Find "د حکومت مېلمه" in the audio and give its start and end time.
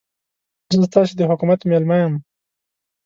1.17-1.97